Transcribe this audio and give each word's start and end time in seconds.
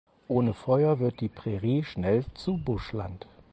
Ohne 0.27 0.55
Feuer 0.55 0.97
wird 0.99 1.21
die 1.21 1.29
Prärie 1.29 1.83
schnell 1.83 2.25
zu 2.33 2.57
Buschland. 2.57 3.27